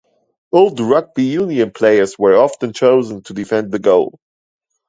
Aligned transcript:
Old 0.51 0.79
Rugby 0.79 1.25
Union 1.25 1.69
players 1.69 2.17
were 2.17 2.35
often 2.35 2.73
chosen 2.73 3.21
to 3.21 3.35
defend 3.35 3.71
the 3.71 3.77
goal. 3.77 4.19